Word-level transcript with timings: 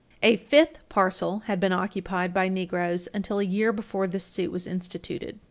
A 0.23 0.35
fifth 0.35 0.79
parcel 0.89 1.41
had 1.45 1.59
been 1.59 1.71
occupied 1.71 2.33
by 2.33 2.49
Negroes 2.49 3.07
until 3.13 3.37
a 3.37 3.43
year 3.45 3.71
before 3.71 4.07
this 4.07 4.23
suit 4.25 4.51
was 4.51 4.65
instituted. 4.65 5.37